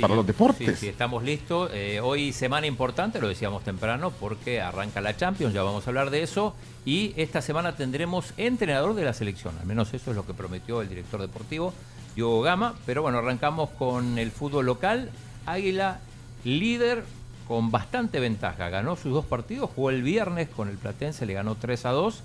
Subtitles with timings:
[0.00, 0.78] Para los deportes.
[0.78, 1.70] Sí, sí, estamos listos.
[2.02, 6.22] hoy semana importante, lo decíamos temprano, porque arranca la Champions, ya vamos a hablar de
[6.22, 6.54] eso.
[6.84, 10.80] Y esta semana tendremos entrenador de la selección, al menos eso es lo que prometió
[10.82, 11.74] el director deportivo,
[12.14, 12.74] Diogo Gama.
[12.86, 15.10] Pero bueno, arrancamos con el fútbol local.
[15.46, 16.00] Águila,
[16.44, 17.04] líder
[17.48, 18.68] con bastante ventaja.
[18.68, 22.22] Ganó sus dos partidos, jugó el viernes con el Platense, le ganó 3 a 2.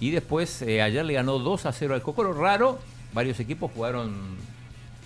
[0.00, 2.32] Y después eh, ayer le ganó 2 a 0 al Cocoro.
[2.32, 2.78] Raro,
[3.12, 4.12] varios equipos jugaron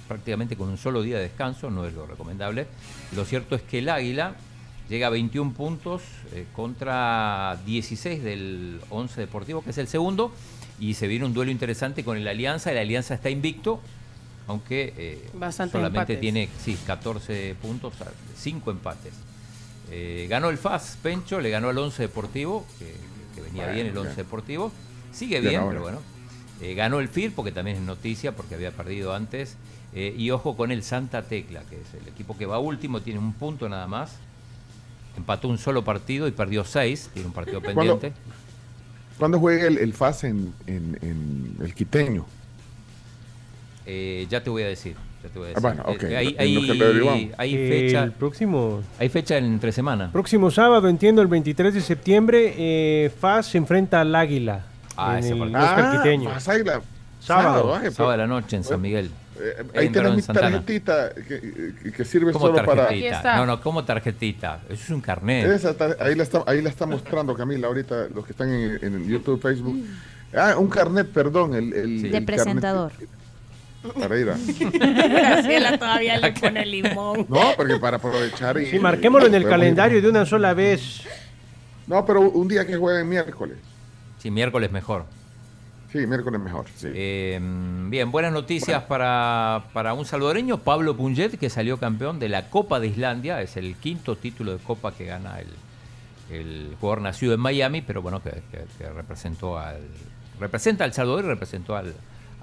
[0.07, 2.67] prácticamente con un solo día de descanso, no es lo recomendable.
[3.15, 4.37] Lo cierto es que el Águila
[4.89, 6.03] llega a 21 puntos
[6.33, 10.33] eh, contra 16 del 11 Deportivo, que es el segundo,
[10.79, 12.71] y se viene un duelo interesante con el Alianza.
[12.71, 13.81] El Alianza está invicto,
[14.47, 15.31] aunque eh,
[15.71, 17.95] solamente tiene sí, 14 puntos,
[18.37, 19.15] 5 empates.
[19.91, 22.95] Eh, ganó el FAS, Pencho, le ganó al 11 Deportivo, que,
[23.43, 24.73] venía bien el 11 Deportivo.
[25.13, 26.01] Sigue bien, pero bueno.
[26.75, 29.57] ganó el FIR, porque también es noticia, porque había perdido antes.
[29.97, 33.33] Y ojo con el Santa Tecla, que es el equipo que va último, tiene un
[33.33, 34.19] punto nada más
[35.17, 38.13] empató un solo partido y perdió seis, tiene un partido pendiente.
[39.19, 42.27] ¿Cuándo, juega el, FAS en, el quiteño?
[43.87, 44.95] Eh, ya te voy a decir.
[45.23, 46.05] Ya te voy a ah, bueno, ok.
[46.05, 46.37] hay,
[47.39, 48.03] hay, fecha.
[48.03, 48.83] El próximo.
[48.99, 50.13] Hay fecha entre semana.
[50.13, 54.67] Próximo sábado, entiendo, el 23 de septiembre, eh, FAS se enfrenta al Águila.
[54.99, 55.61] Ah, ese partido.
[55.61, 56.31] Ah, Quiteño.
[56.31, 56.83] Águila.
[57.21, 57.75] Sábado.
[57.75, 59.11] Sábado, sábado de la noche en San Miguel.
[59.41, 63.23] Eh, ahí tenés mi tarjetita que, sirve solo tarjetita?
[63.23, 63.37] para.
[63.37, 64.61] No, no, como tarjetita.
[64.69, 65.45] Eso es un carnet.
[66.01, 69.85] ahí, la está, ahí la está mostrando Camila ahorita, los que están en, YouTube, Facebook.
[70.35, 71.55] Ah, un carnet, perdón.
[71.55, 72.93] El, el de presentador.
[73.95, 74.37] Para ir a...
[74.39, 77.27] Graciela todavía le pone limón.
[77.29, 78.67] No, porque para aprovechar y.
[78.67, 81.03] Sí, marquémoslo en el calendario de una sola vez.
[81.87, 83.59] No, pero un día que jueguen miércoles.
[84.19, 85.07] Sí, miércoles mejor.
[85.97, 86.67] Sí, miércoles mejor.
[86.83, 87.41] Eh,
[87.89, 89.63] bien, buenas noticias para,
[89.97, 93.41] un salvadoreño, Pablo Punget, que salió campeón de la Copa de Islandia.
[93.41, 95.39] Es el quinto título de Copa que gana
[96.29, 98.31] el, jugador nacido en Miami, pero bueno, que,
[98.95, 99.81] representó al,
[100.39, 101.95] representa al Salvador y representó al,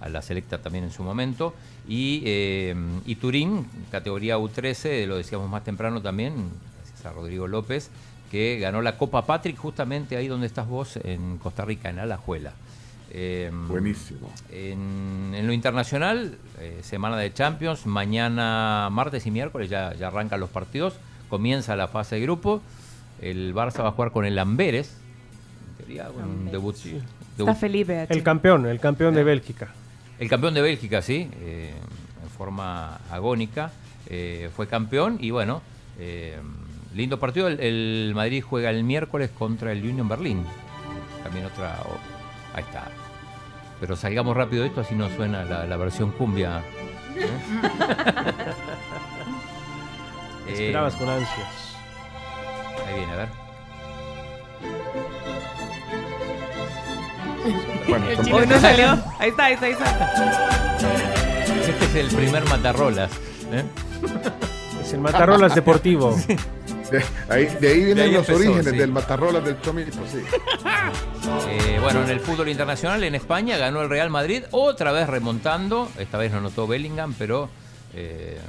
[0.02, 1.54] a la selecta también en su momento.
[1.88, 2.74] Y, eh,
[3.06, 7.92] y Turín, categoría U13, lo decíamos más temprano también, gracias a Rodrigo López,
[8.32, 12.54] que ganó la Copa Patrick justamente ahí donde estás vos, en Costa Rica, en Alajuela.
[13.14, 14.32] Em, Buenísimo.
[14.52, 20.50] En, lo internacional, eh, semana de Champions, mañana, martes y miércoles ya, ya, arrancan los
[20.50, 20.96] partidos,
[21.30, 22.62] comienza la fase de grupo,
[23.22, 24.98] el Barça va a jugar con el Amberes,
[25.88, 26.76] un debut,
[27.38, 28.08] Está Felipe.
[28.10, 29.70] El campeón, el campeón de eh, Bélgica.
[30.18, 31.72] El campeón de Bélgica, sí, eh,
[32.24, 33.72] en forma agónica,
[34.56, 35.62] fue campeón y bueno,
[36.96, 40.44] lindo partido, el, el Madrid juega el miércoles contra el Union Berlín,
[41.24, 41.80] también otra...
[42.54, 42.88] Ahí está.
[43.84, 46.64] Pero salgamos rápido de esto, así no suena la, versión cumbia.
[50.48, 51.76] Esperabas con ansias.
[52.88, 53.28] Ahí viene, a ver.
[58.30, 58.98] Bueno, no salió.
[59.20, 60.78] Ahí está, ahí está, ahí está.
[61.68, 63.12] Este es el primer matarrolas.
[63.52, 63.66] ¿eh?
[64.82, 66.18] Es el matarrolas deportivo.
[67.00, 68.78] De ahí, de ahí vienen De ahí los empezó, orígenes sí.
[68.78, 70.20] del matarrolas del Chomito, sí.
[71.50, 75.90] Eh, bueno, en el fútbol internacional, en España, ganó el Real Madrid, otra vez remontando.
[75.98, 77.50] Esta vez no anotó Bellingham, pero
[77.94, 78.40] eh,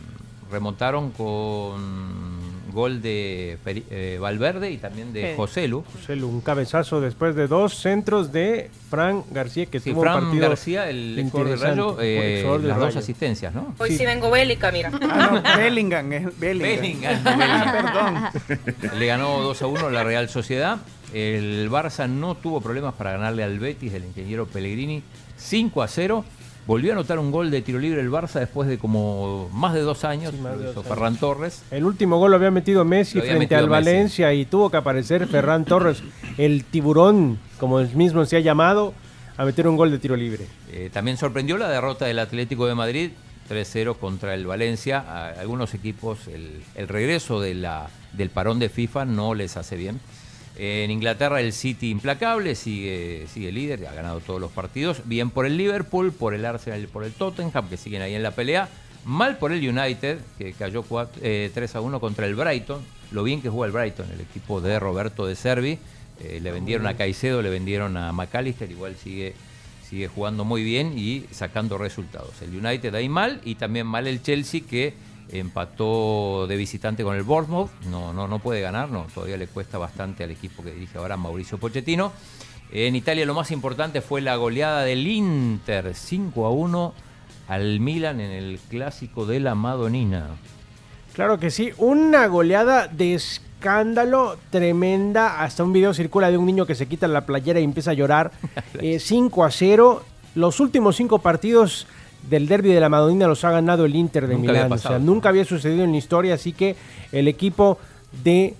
[0.50, 2.33] remontaron con
[2.74, 5.36] gol de eh, Valverde y también de Sí.
[5.36, 5.82] José Lu.
[6.00, 10.06] José Lu, un cabezazo después de dos centros de Fran García, que Sí, tuvo un
[10.08, 11.56] Fran partido García, el ex de.
[11.56, 12.98] Rayo, eh, las dos Rayo.
[12.98, 13.74] asistencias, ¿no?
[13.78, 14.90] Hoy sí, vengo bélica, mira.
[15.02, 16.80] Ah, no, Bellingham, es Bellingham.
[16.80, 18.98] Bellingham, Ah, perdón.
[18.98, 20.78] Le ganó 2 a 1 la Real Sociedad.
[21.12, 25.02] El Barça no tuvo problemas para ganarle al Betis del ingeniero Pellegrini
[25.36, 26.24] 5 a 0.
[26.66, 29.80] Volvió a anotar un gol de tiro libre el Barça después de como más de
[29.80, 30.32] dos años.
[30.32, 30.88] Sí, más de lo dos hizo años.
[30.88, 31.62] Ferran Torres.
[31.70, 33.90] El último gol lo había metido Messi había frente metido al Messi.
[33.90, 36.02] Valencia y tuvo que aparecer Ferran Torres,
[36.38, 38.94] el tiburón, como el mismo se ha llamado,
[39.36, 40.46] a meter un gol de tiro libre.
[40.72, 43.10] Eh, también sorprendió la derrota del Atlético de Madrid
[43.50, 45.04] 3-0 contra el Valencia.
[45.06, 49.76] A algunos equipos el, el regreso de la, del parón de FIFA no les hace
[49.76, 50.00] bien.
[50.56, 55.02] En Inglaterra el City implacable, sigue, sigue líder, ha ganado todos los partidos.
[55.04, 58.22] Bien por el Liverpool, por el Arsenal y por el Tottenham, que siguen ahí en
[58.22, 58.68] la pelea.
[59.04, 62.82] Mal por el United, que cayó 4, eh, 3 a 1 contra el Brighton.
[63.10, 65.78] Lo bien que juega el Brighton, el equipo de Roberto de Servi.
[66.20, 69.34] Eh, le vendieron a Caicedo, le vendieron a McAllister, igual sigue
[69.88, 72.40] sigue jugando muy bien y sacando resultados.
[72.42, 74.94] El United ahí mal y también mal el Chelsea que
[75.30, 77.70] empató de visitante con el Bournemouth.
[77.90, 81.16] No, no, no puede ganar, no, todavía le cuesta bastante al equipo que dirige ahora
[81.16, 82.12] Mauricio Pochettino.
[82.70, 86.94] En Italia lo más importante fue la goleada del Inter, 5 a 1
[87.48, 90.28] al Milan en el clásico de la Madonina.
[91.12, 95.42] Claro que sí, una goleada de escándalo tremenda.
[95.42, 97.94] Hasta un video circula de un niño que se quita la playera y empieza a
[97.94, 98.32] llorar.
[98.80, 100.02] Eh, 5 a 0.
[100.34, 101.86] Los últimos cinco partidos
[102.28, 104.72] del derby de la Madonina los ha ganado el Inter de Nunca Milán.
[104.72, 106.76] O sea, nunca había sucedido en la historia, así que
[107.12, 107.78] el equipo
[108.22, 108.54] de,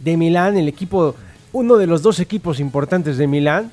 [0.00, 1.14] de Milán, el equipo,
[1.52, 3.70] uno de los dos equipos importantes de Milán,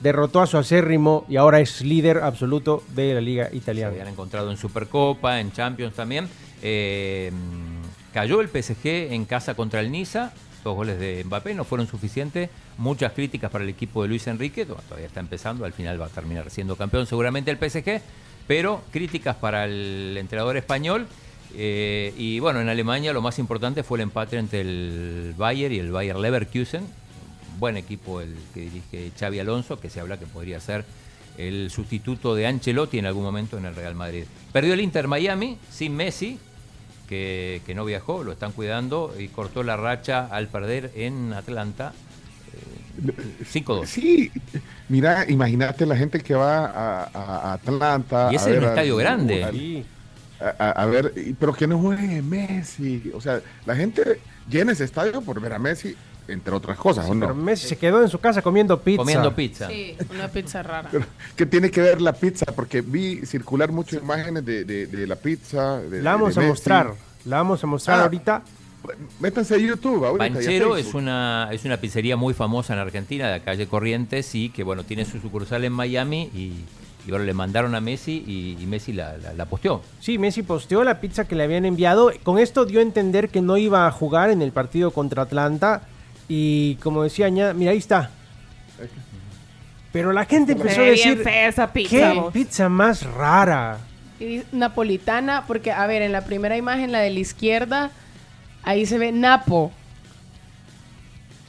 [0.00, 3.90] derrotó a su acérrimo y ahora es líder absoluto de la liga Se italiana.
[3.92, 6.28] habían encontrado en Supercopa, en Champions también.
[6.62, 7.30] Eh,
[8.12, 10.32] cayó el PSG en casa contra el Niza.
[10.64, 12.48] Dos goles de Mbappé no fueron suficientes.
[12.78, 14.64] Muchas críticas para el equipo de Luis Enrique.
[14.64, 15.66] Todavía está empezando.
[15.66, 18.00] Al final va a terminar siendo campeón seguramente el PSG.
[18.48, 21.06] Pero críticas para el entrenador español.
[21.54, 25.78] Eh, y bueno, en Alemania lo más importante fue el empate entre el Bayern y
[25.78, 26.86] el Bayer Leverkusen.
[27.58, 30.84] Buen equipo el que dirige Xavi Alonso, que se habla que podría ser
[31.36, 34.24] el sustituto de Ancelotti en algún momento en el Real Madrid.
[34.52, 36.38] Perdió el Inter Miami sin Messi,
[37.08, 41.92] que, que no viajó, lo están cuidando y cortó la racha al perder en Atlanta
[42.52, 43.12] eh,
[43.44, 43.86] 5-2.
[43.86, 44.30] Sí,
[44.88, 48.28] mira, imagínate la gente que va a, a- a Atlanta.
[48.32, 49.84] Y ese a es un estadio grande.
[50.40, 53.10] A, a- a ver, pero que no juegue Messi.
[53.14, 55.94] O sea, la gente llena ese estadio por ver a Messi,
[56.28, 57.20] entre otras cosas, ¿o no?
[57.20, 58.98] Pero Messi se quedó en su casa comiendo pizza.
[58.98, 59.68] Comiendo pizza.
[59.68, 60.88] Sí, una pizza rara.
[60.90, 61.04] Pero,
[61.36, 62.46] ¿Qué tiene que ver la pizza?
[62.54, 65.80] Porque vi circular muchas imágenes de, de- de la pizza.
[65.80, 66.50] de- La vamos de a Messi.
[66.50, 66.94] mostrar.
[67.26, 68.42] La vamos a mostrar Ah, ahorita.
[69.20, 70.34] Métanse a YouTube ahorita.
[70.34, 74.50] Banchero es una, es una pizzería muy famosa en Argentina, de la calle Corrientes, y
[74.50, 76.52] que bueno, tiene su sucursal en Miami y,
[77.06, 79.80] y bueno, le mandaron a Messi y, y Messi la, la, la posteó.
[80.00, 82.12] Sí, Messi posteó la pizza que le habían enviado.
[82.24, 85.82] Con esto dio a entender que no iba a jugar en el partido contra Atlanta.
[86.28, 88.10] Y como decía Aña, mira, ahí está.
[89.92, 91.90] Pero la gente empezó a decir, fea esa pizza.
[91.90, 92.32] ¿qué vos".
[92.32, 93.78] pizza más rara?
[94.18, 97.90] Y dice napolitana, porque a ver, en la primera imagen, la de la izquierda,
[98.64, 99.72] ahí se ve Napo.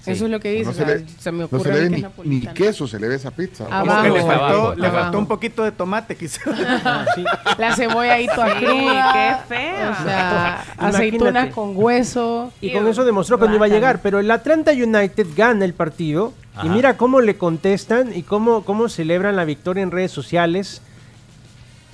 [0.05, 0.11] Sí.
[0.11, 0.65] Eso es lo que dice.
[0.65, 1.95] No o se sea, le, se me no ocurre se a le ve que ni,
[1.97, 2.51] es napolitana.
[2.51, 3.65] ni queso, se le ve esa pizza.
[3.71, 4.03] Abajo.
[4.03, 5.17] Le faltó, abajo, le faltó abajo.
[5.17, 6.43] un poquito de tomate, quizás.
[7.15, 7.23] Sí.
[7.57, 9.13] La cebolla ahí toda cruda.
[9.13, 9.97] qué fea.
[9.99, 10.97] O sea, Imagínate.
[10.97, 12.51] aceitunas con hueso.
[12.61, 13.99] Y con eso demostró que no iba a llegar.
[14.03, 16.33] Pero el Atlanta United gana el partido.
[16.63, 20.81] Y mira cómo le contestan y cómo, cómo celebran la victoria en redes sociales.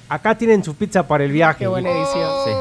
[0.09, 1.59] Acá tienen su pizza para el viaje.
[1.59, 2.29] Qué buena edición.
[2.45, 2.51] Sí.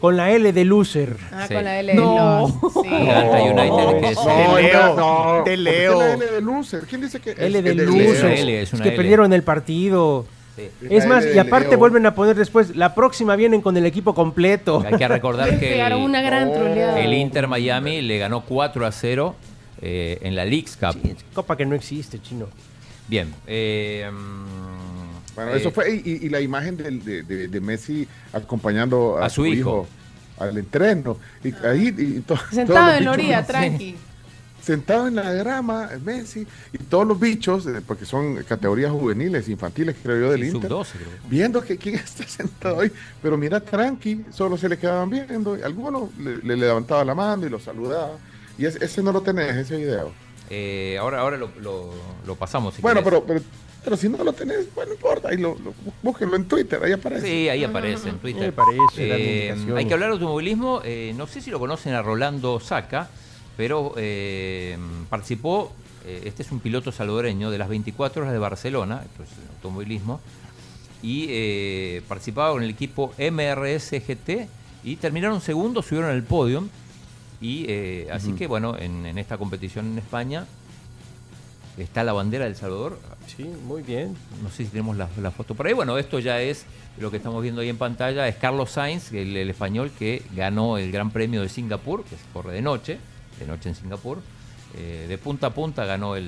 [0.00, 1.16] Con la L de loser.
[1.32, 1.54] Ah, Sí.
[1.54, 2.46] con la L de No.
[2.72, 2.88] Sí.
[2.88, 5.98] Atlanta United, que es De el- Leo, no, de ¿por qué Leo.
[5.98, 6.80] la L de loser?
[6.88, 8.32] ¿Quién dice que L es- de es de loser.
[8.32, 8.96] L, es una que L.
[8.96, 10.24] perdieron el partido.
[10.56, 10.68] sí.
[10.90, 11.78] Es la más, L y aparte Leo.
[11.78, 14.84] vuelven a poner después, la próxima vienen con el equipo completo.
[14.86, 17.00] Hay que recordar que pegaron el, una gran troleada.
[17.00, 19.34] el Inter Miami le ganó 4 a 0
[19.82, 20.96] eh, en la Leagues Cup.
[21.34, 22.46] Copa que no existe, chino.
[23.08, 23.32] Bien.
[23.46, 24.77] eh, mm,
[25.44, 29.26] Bueno, eh, eso fue, y, y la imagen del- de, de- de Messi acompañando a,
[29.26, 29.86] A su hijo.
[30.38, 31.16] al entreno.
[31.44, 33.96] Y ahí, y to- Sentado en la orilla, tranqui.
[34.60, 39.96] sentado en la grama, Messi, y todos los bichos, eh, porque son categorías juveniles, infantiles,
[40.02, 41.08] creo yo, del Sí, Inter, sub-12 creo.
[41.30, 42.90] viendo que quién está sentado ahí,
[43.22, 47.46] pero mira, tranqui, solo se le quedaban viendo, y algunos le, le levantaba la mano
[47.46, 48.18] y lo saludaba,
[48.58, 50.12] y ese, ese no lo tenés, ese video.
[50.50, 51.94] Eh, ahora ahora lo, lo-
[52.26, 52.74] lo pasamos.
[52.74, 53.20] si bueno, querés.
[53.26, 53.40] pero, pero,
[53.88, 56.92] pero si no lo tenés, bueno, no importa, ahí lo, lo- búsquenlo en Twitter, ahí
[56.92, 57.26] aparece.
[57.26, 58.42] Sí, ahí aparece en Twitter.
[58.42, 59.08] Me parece,
[59.56, 60.82] dando Eh, hay que hablar de automovilismo.
[60.84, 63.08] eh, no sé si lo conocen a Rolando Saca,
[63.56, 64.76] pero eh,
[65.08, 65.72] participó.
[66.04, 70.20] eh, este es un piloto salvadoreño de las 24 horas de Barcelona, esto es automovilismo,
[71.02, 74.48] y eh, participaba con el equipo MRS GT
[74.84, 76.68] y terminaron segundos, subieron al podio.
[77.40, 80.44] Y eh, así que bueno, en, en esta competición en España
[81.82, 82.98] está la bandera del Salvador.
[83.26, 84.16] Sí, muy bien.
[84.42, 85.72] No sé si tenemos la, la foto por ahí.
[85.74, 86.64] Bueno, esto ya es
[86.98, 88.26] lo que estamos viendo ahí en pantalla.
[88.28, 92.22] Es Carlos Sainz, el, el español que ganó el Gran Premio de Singapur, que se
[92.32, 92.98] corre de noche,
[93.38, 94.18] de noche en Singapur.
[94.76, 96.24] Eh, de punta a punta ganó el,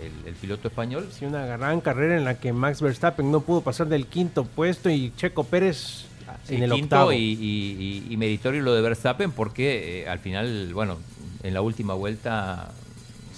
[0.00, 1.08] el- el piloto español.
[1.12, 4.88] Sí, una gran carrera en la que Max Verstappen no pudo pasar del quinto puesto
[4.88, 6.06] y Checo Pérez
[6.48, 7.12] en el quinto octavo.
[7.12, 10.96] Y, y- y- y meritorio lo de Verstappen porque eh, al final, bueno,
[11.42, 12.70] en la última vuelta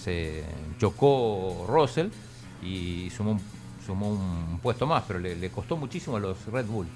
[0.05, 0.45] se
[0.79, 2.09] chocó Russell
[2.63, 3.41] y sumó un,
[3.87, 6.87] sumó un puesto más, pero le, le costó muchísimo a los Red Bull.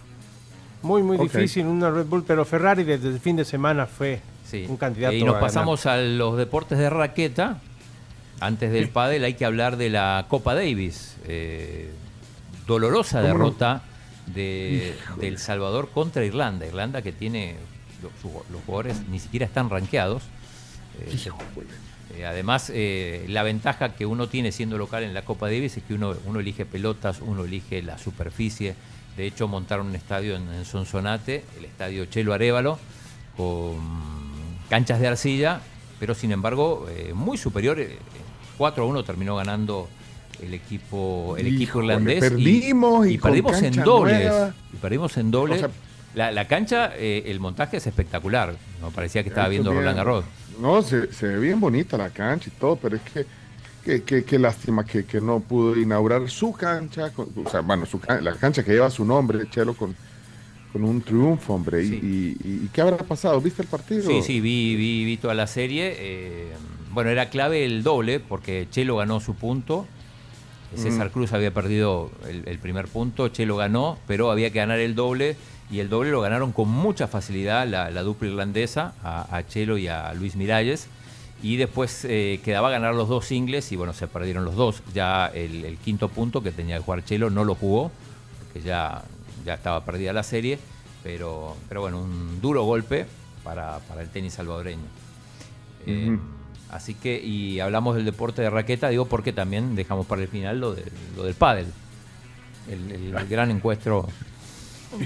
[0.83, 4.65] Muy, muy difícil una Red Bull, pero Ferrari desde el fin de semana fue Sí.
[4.69, 5.15] un candidato.
[5.15, 5.41] y nos a ganar.
[5.49, 7.61] pasamos a los deportes de raqueta.
[8.41, 11.17] Antes del pádel hay que hablar de la Copa Davis.
[11.27, 11.91] Eh,
[12.67, 13.35] dolorosa ¿Cómo no?
[13.38, 13.83] derrota
[14.27, 16.65] de, de El Salvador contra Irlanda.
[16.67, 17.57] Irlanda que tiene
[18.03, 20.23] los jugadores ni siquiera están rankeados.
[21.11, 21.33] Se- eh,
[22.25, 25.94] además, eh, la ventaja que uno tiene siendo local en la Copa Davis es que
[25.94, 28.75] uno, uno elige pelotas, uno elige la superficie.
[29.16, 32.78] De hecho, montaron un estadio en, en Sonsonate, el estadio Chelo Arevalo,
[33.37, 33.76] con
[34.68, 35.60] canchas de arcilla,
[35.98, 37.80] pero sin embargo, eh, muy superior.
[37.80, 37.98] eh,
[38.56, 39.88] 4 a 1 terminó ganando
[40.42, 42.16] el equipo, el equipo irlandés.
[42.18, 44.28] y- perdimos y con perdimos en dobles.
[44.28, 44.54] nueva.
[44.72, 45.58] Y perdimos en dobles.
[45.58, 45.70] O sea,
[46.14, 48.56] la, la cancha, eh, el montaje es espectacular.
[48.80, 49.82] No parecía que estaba viendo bien.
[49.82, 50.25] Roland Garros.
[50.61, 53.27] No, se, se ve bien bonita la cancha y todo, pero es que
[53.85, 57.87] que- que- qué lástima que, que no pudo inaugurar su cancha, con- o sea, bueno,
[57.87, 59.95] su la cancha que lleva su nombre, Chelo, con,
[60.73, 61.83] con un triunfo, hombre.
[61.85, 61.95] Y- Sí.
[62.03, 63.41] Y, y- y qué habrá pasado?
[63.41, 64.03] ¿Viste el partido?
[64.03, 65.95] Sí, sí, vi, vi, vi toda la serie.
[65.97, 66.53] eh,
[66.93, 69.87] bueno, era clave el doble porque Chelo ganó su punto.
[70.77, 74.95] César Cruz había perdido el, el primer punto, Chelo ganó, pero había que ganar el
[74.95, 75.35] doble
[75.70, 79.76] y el doble lo ganaron con mucha facilidad la, la dupla irlandesa, a, a Chelo
[79.78, 80.88] y a Luis Miralles.
[81.42, 84.82] Y después eh, quedaba ganar los dos singles y bueno, se perdieron los dos.
[84.92, 87.92] Ya el, el quinto punto que tenía que jugar Chelo no lo jugó,
[88.42, 89.02] porque ya,
[89.44, 90.58] ya estaba perdida la serie.
[91.04, 93.06] Pero, pero bueno, un duro golpe
[93.44, 94.82] para, para el tenis salvadoreño.
[95.87, 96.18] Eh.
[96.70, 100.58] Así que, y hablamos del deporte de raqueta, digo porque también dejamos para el final
[100.60, 101.66] lo, del- lo del pádel.
[102.68, 104.08] El, el- el gran encuentro.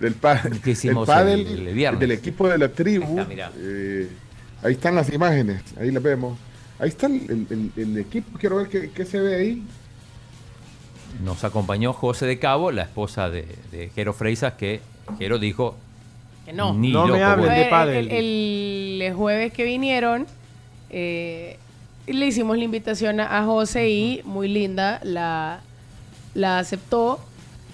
[0.00, 0.42] Del pa-
[1.06, 2.00] pádel, el- el viernes.
[2.00, 3.04] del equipo de la tribu.
[3.04, 3.52] Ahí está, mirá.
[3.58, 4.08] eh,
[4.62, 6.38] ahí están las imágenes, ahí las vemos.
[6.78, 9.62] Ahí está el, el- el equipo, quiero ver qué, qué se ve ahí.
[11.22, 14.80] Nos acompañó José de Cabo, la esposa de, de Jero Freisas, que
[15.18, 15.76] Jero dijo,
[16.46, 16.72] Que no.
[16.72, 17.58] ni No me loco hablen voy".
[17.58, 18.08] de pádel.
[18.08, 20.26] El, el- el jueves que vinieron,
[20.88, 21.58] eh,
[22.06, 25.60] le hicimos la invitación a, a José y muy linda la,
[26.34, 27.20] la aceptó.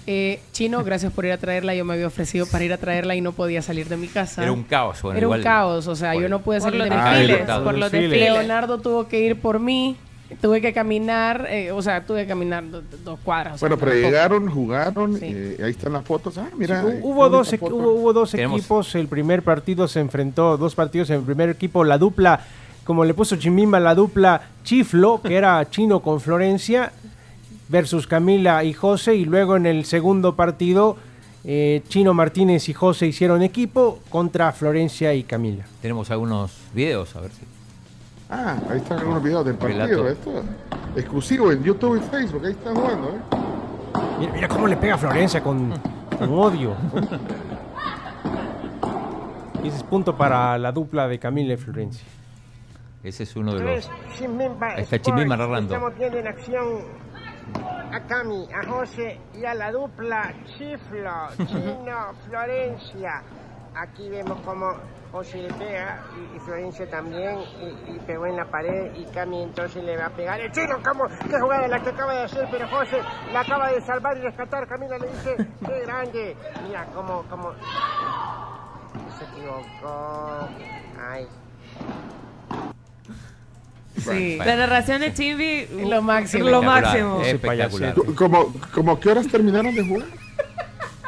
[0.09, 1.75] Eh, Chino, gracias por ir a traerla.
[1.75, 4.41] Yo me había ofrecido para ir a traerla y no podía salir de mi casa.
[4.41, 5.01] Era un caos.
[5.01, 7.63] Bueno, Era un caos, o sea, yo no pude salir de mi desfiles, casa.
[7.63, 8.19] por los desfiles.
[8.21, 9.97] Leonardo tuvo que ir por mí.
[10.41, 13.55] Tuve que caminar, eh, o sea, tuve que caminar do- dos cuadras.
[13.55, 15.25] o sea, Bueno, pero tampoco- llegaron, jugaron, Sí.
[15.25, 16.37] eh, ahí están las fotos.
[16.37, 16.83] Ah, mira.
[16.83, 17.75] Hu- Hubo dos, foto.
[17.75, 18.95] hubo, hubo dos Tenemos- equipos.
[18.95, 21.83] El primer partido se enfrentó, dos partidos en el primer equipo.
[21.85, 22.41] La dupla,
[22.83, 26.91] como le puso Chimimba, la dupla Chiflo, que era chino con Florencia,
[27.69, 29.15] versus Camila y José.
[29.15, 30.97] Y luego en el segundo partido,
[31.43, 35.65] eh, Chino Martínez y José hicieron equipo contra Florencia y Camila.
[35.81, 37.41] Tenemos algunos videos, a ver si.
[38.29, 40.07] Ah, ahí están algunos videos del partido.
[40.09, 40.43] Esto
[40.95, 42.45] exclusivo en YouTube y Facebook.
[42.45, 43.37] Ahí están jugando, ¿eh?
[44.19, 45.73] Mira, mira cómo le pega a Florencia con,
[46.17, 46.75] con odio.
[49.63, 52.05] Y ese es punto para la dupla de Camila y Florencia.
[53.03, 53.89] Ese es uno de los.
[54.61, 54.99] Ahí está.
[54.99, 55.73] Chimimba narrando.
[55.73, 56.65] Estamos viendo en acción
[57.97, 63.23] a Cami, a José y a la dupla Chiflo, Chino, Florencia.
[63.75, 64.67] Aquí vemos cómo
[65.11, 69.41] José le pega y, y Florencia también y, y pegó en la pared y Cami
[69.43, 70.39] entonces le va a pegar.
[70.39, 71.05] El chino, ¿cómo?
[71.07, 72.47] ¿Qué jugada la que acaba de hacer?
[72.51, 73.01] Pero José
[73.33, 74.67] la acaba de salvar y rescatar.
[74.67, 75.35] Camila le dice,
[75.65, 76.37] qué grande.
[76.67, 77.53] Mira cómo, cómo...
[79.17, 80.47] Se equivocó.
[80.99, 81.27] Ay.
[84.13, 84.37] Sí.
[84.37, 86.49] La narración de Chimbi, Lo máximo.
[86.49, 87.21] Lo máximo.
[87.21, 87.95] Espectacular.
[88.15, 90.07] ¿Cómo, cómo qué horas terminaron de jugar?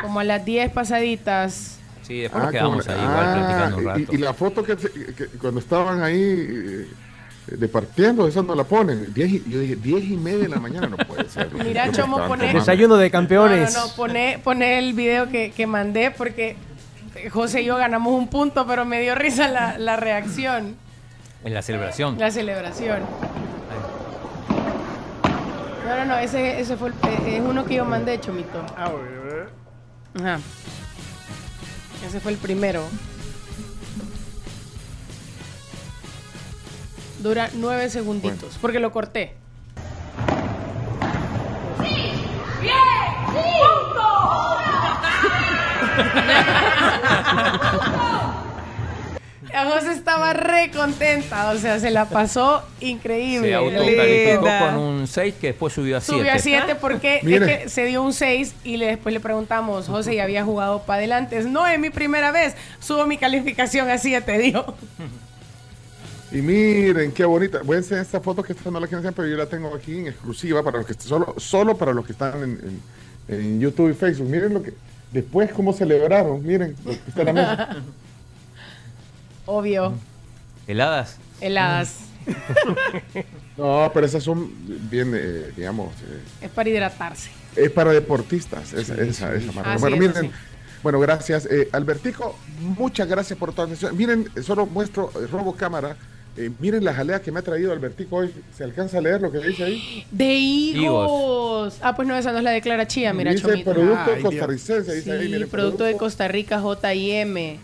[0.02, 1.78] Como a las 10 pasaditas.
[2.04, 4.00] Sí, después Ah, nos quedamos como- ahí igual ah, platicando un rato.
[4.00, 6.88] y, y la foto que, se- que cuando estaban ahí eh,
[7.48, 9.14] departiendo, esa no la ponen.
[9.14, 11.50] Diez y- yo dije, 10 y media de la mañana no puede ser.
[11.64, 12.52] Mira, Chomo, pone-.
[12.54, 13.74] Desayuno de campeones.
[13.74, 16.56] No, no, no, pone, pone el video que, que mandé porque
[17.32, 20.76] José y yo ganamos un punto, pero me dio risa la, la reacción,
[21.44, 22.18] En la celebración.
[22.20, 23.00] la celebración.
[25.86, 26.94] No, no, no, ese, ese fue el-
[27.26, 28.64] eh, es uno que yo mandé, Chomito.
[30.20, 30.40] Ajá.
[32.06, 32.84] Ese fue el primero.
[37.20, 39.36] Dura nueve segunditos, porque lo corté.
[49.66, 53.48] José estaba re contenta, o sea, se la pasó increíble.
[53.50, 56.20] Se autocalificó con un 6 que después subió a 7.
[56.20, 59.88] Subió a 7 porque es que se dio un 6 y le, después le preguntamos,
[59.88, 61.42] José, ¿ya había jugado para adelante?
[61.44, 62.56] No, es mi primera vez.
[62.80, 64.76] Subo mi calificación a 7, dijo.
[66.32, 67.62] Y miren, qué bonita.
[67.64, 69.74] Voy a enseñar esta foto que esta no la quiero enseñar, pero yo la tengo
[69.74, 72.52] aquí en exclusiva para los que solo, solo para los que están en,
[73.30, 74.28] en- en YouTube y Facebook.
[74.30, 74.74] Miren lo que
[75.12, 76.46] después cómo celebraron.
[76.46, 77.70] Miren lo que está en la mesa.
[79.52, 79.94] Obvio,
[80.68, 81.18] Heladas.
[81.42, 81.96] heladas.
[83.58, 84.50] No, pero esas son
[84.90, 87.30] bien, eh, digamos, eh, Es para hidratarse.
[87.58, 88.72] es para deportistas.
[88.72, 89.74] Esa, esa, esa marca.
[89.74, 90.22] Ah, sí, bueno, miren.
[90.22, 90.32] sí.
[90.82, 91.46] Bueno, gracias.
[91.52, 93.98] Eh, Albertico, muchas gracias por tu atención.
[93.98, 95.98] Miren, solo muestro, eh, robo cámara.
[96.38, 98.34] Eh, miren la jalea que me ha traído Albertico hoy.
[98.56, 100.06] ¿Se alcanza a leer lo que dice ahí?
[100.10, 101.80] De higos.
[101.82, 103.74] Ah, pues no, esa no es la de Clara Chía, mira, dice Chomito.
[103.74, 104.96] producto Ay, costarricense.
[104.96, 107.60] Dice ahí, Sí, miren, producto de Costa Rica, J&M.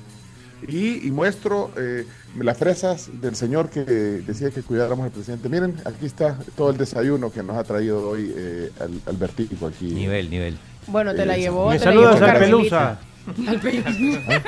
[0.68, 2.06] Y, y muestro eh,
[2.40, 5.50] las fresas del señor que decía que cuidáramos al presidente.
[5.50, 9.86] Miren, aquí está todo el desayuno que nos ha traído hoy eh, Al- Albertico aquí.
[9.94, 10.58] Nivel, nivel.
[10.88, 11.70] Bueno, te la Eh, llevó.
[11.70, 13.00] Me te la saludas llevó Carmelita.
[13.26, 13.52] Pelusa.
[13.52, 14.44] Al Pelusa.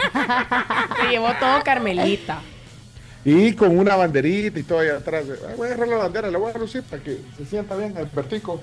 [1.02, 2.42] te llevó todo Carmelita.
[3.26, 5.26] Y con una banderita y todo ahí atrás.
[5.58, 8.62] Voy a agarrar la bandera, la voy a lucir para que se sienta bien Albertico.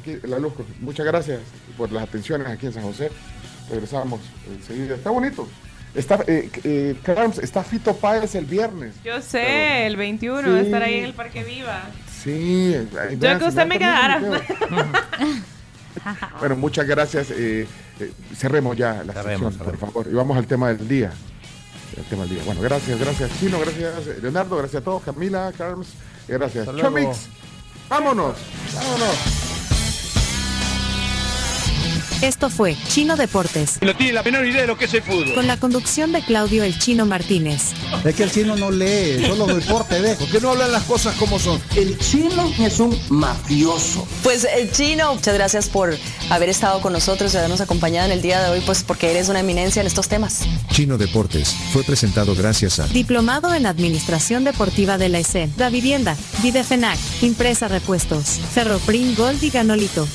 [0.00, 0.52] Aquí la luz.
[0.80, 1.40] Muchas gracias
[1.76, 3.10] por las atenciones aquí en San José.
[3.70, 4.20] Regresamos
[4.50, 4.96] enseguida.
[4.96, 5.46] Está bonito.
[5.94, 8.94] Está, eh, eh, Carms, está Fito Páez el viernes.
[9.04, 11.82] Yo sé, el 21 va a estar ahí en el Parque Viva.
[12.22, 12.74] Sí.
[13.00, 14.20] ahí Yo vean, que usted me quedara.
[16.40, 17.30] Bueno, muchas gracias.
[17.30, 17.66] eh,
[18.00, 20.06] eh, cerremos ya la Cerremos, sesión, por favor.
[20.10, 21.12] Y vamos al tema del día.
[21.96, 22.42] El tema del día.
[22.44, 25.86] Bueno, gracias, gracias Chino, gracias Leonardo, gracias a todos, Camila, Carms,
[26.28, 26.66] y gracias.
[26.76, 27.28] Chomix,
[27.88, 28.36] vámonos,
[28.74, 29.43] vámonos.
[32.24, 35.34] Esto fue Chino Deportes, No tiene la menor idea de lo que es el fútbol.
[35.34, 37.74] con la conducción de Claudio El Chino Martínez.
[38.02, 40.14] Es que el chino no lee, solo deporte ve.
[40.14, 41.60] ¿Por qué no hablan las cosas como son?
[41.76, 44.08] El chino es un mafioso.
[44.22, 45.94] Pues el chino, muchas gracias por
[46.30, 49.28] haber estado con nosotros y habernos acompañado en el día de hoy, pues porque eres
[49.28, 50.40] una eminencia en estos temas.
[50.72, 56.16] Chino Deportes fue presentado gracias a Diplomado en Administración Deportiva de la ESE, Da Vivienda,
[56.42, 60.08] Videfenac, Impresa Repuestos, Ferroprim Gold y Ganolito.